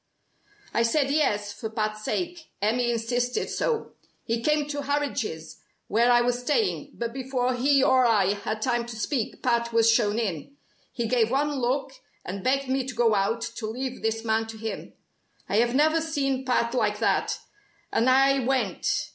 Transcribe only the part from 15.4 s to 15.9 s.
I had